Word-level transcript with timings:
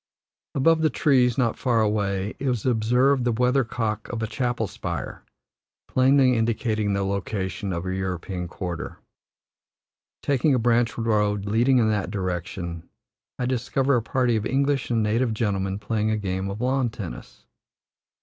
Above 0.55 0.81
the 0.81 0.89
trees, 0.89 1.37
not 1.37 1.59
far 1.59 1.79
away, 1.79 2.35
is 2.39 2.65
observed 2.65 3.23
the 3.23 3.31
weathercock 3.31 4.07
of 4.09 4.23
a 4.23 4.25
chapel 4.25 4.65
spire, 4.65 5.23
plainly 5.87 6.35
indicating 6.35 6.93
the 6.93 7.03
location 7.03 7.71
of 7.71 7.83
the 7.83 7.93
European 7.93 8.47
quarter. 8.47 8.97
Taking 10.23 10.55
a 10.55 10.57
branch 10.57 10.97
road 10.97 11.45
leading 11.45 11.77
in 11.77 11.89
that 11.91 12.09
direction, 12.09 12.89
I 13.37 13.45
discover 13.45 13.95
a 13.95 14.01
party 14.01 14.35
of 14.35 14.47
English 14.47 14.89
and 14.89 15.03
native 15.03 15.35
gentlemen 15.35 15.77
playing 15.77 16.09
a 16.09 16.17
game 16.17 16.49
of 16.49 16.61
lawn 16.61 16.89
tennis. 16.89 17.45